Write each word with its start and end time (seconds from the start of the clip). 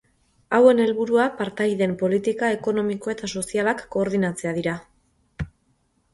Hauen 0.59 0.79
helburua 0.85 1.27
partaideen 1.41 1.93
politika 1.99 2.49
ekonomiko 2.57 3.15
eta 3.15 3.31
sozialak 3.35 3.85
koordinatzea 3.99 4.57
dira. 4.59 4.77